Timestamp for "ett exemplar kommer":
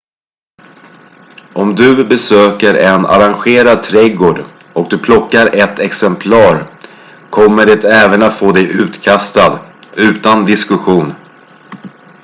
5.55-7.65